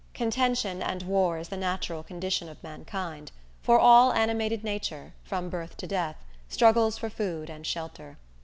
[0.15, 5.77] Contention and war is the natural condition of mankind; for all animated nature, from birth
[5.77, 6.15] to death,
[6.49, 8.17] struggles for food and shelter.